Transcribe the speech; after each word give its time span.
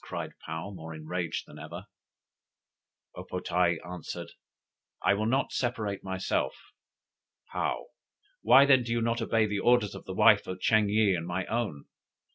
cried 0.03 0.31
Paou, 0.49 0.71
more 0.73 0.95
enraged 0.95 1.45
than 1.45 1.59
ever. 1.59 1.85
O 3.15 3.23
po 3.23 3.39
tae 3.39 3.77
answered: 3.87 4.31
"I 5.03 5.13
will 5.13 5.27
not 5.27 5.51
separate 5.53 6.03
myself." 6.03 6.55
Paou: 7.53 7.83
"Why 8.41 8.65
then 8.65 8.81
do 8.81 8.91
you 8.91 9.01
not 9.03 9.21
obey 9.21 9.45
the 9.45 9.59
orders 9.59 9.93
of 9.93 10.05
the 10.05 10.15
wife 10.15 10.47
of 10.47 10.59
Ching 10.59 10.89
yih 10.89 11.13
and 11.15 11.27
my 11.27 11.45
own? 11.45 11.85